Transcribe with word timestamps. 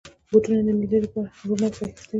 بوټونه 0.29 0.61
د 0.67 0.69
مېلې 0.79 0.97
لپاره 1.05 1.29
روڼ 1.47 1.59
او 1.67 1.71
ښایسته 1.77 2.01
وي. 2.03 2.05